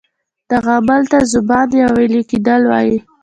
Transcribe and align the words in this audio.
دغه 0.49 0.71
عمل 0.79 1.01
ته 1.11 1.17
ذوبان 1.31 1.69
یا 1.79 1.87
ویلي 1.95 2.21
کیدل 2.29 2.61
وایي. 2.67 2.95